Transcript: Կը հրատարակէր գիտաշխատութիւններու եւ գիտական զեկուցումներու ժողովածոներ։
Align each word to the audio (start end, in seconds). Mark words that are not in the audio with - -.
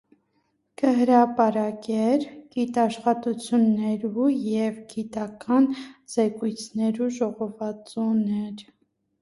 Կը 0.81 0.93
հրատարակէր 0.99 2.25
գիտաշխատութիւններու 2.55 4.31
եւ 4.55 4.81
գիտական 4.95 5.69
զեկուցումներու 6.15 7.11
ժողովածոներ։ 7.21 8.67